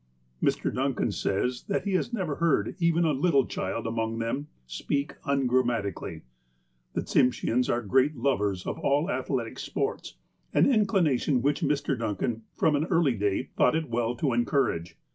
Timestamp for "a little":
3.05-3.45